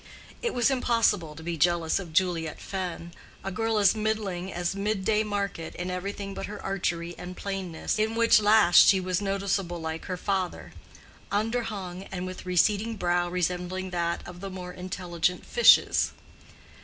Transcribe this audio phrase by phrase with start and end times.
[0.41, 3.13] It was impossible to be jealous of Juliet Fenn,
[3.43, 8.15] a girl as middling as midday market in everything but her archery and plainness, in
[8.15, 10.73] which last she was noticeable like her father:
[11.31, 16.13] underhung and with receding brow resembling that of the more intelligent fishes.